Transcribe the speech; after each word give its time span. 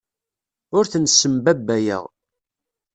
Ur 0.77 0.83
ten-ssembabbayeɣ. 0.91 2.03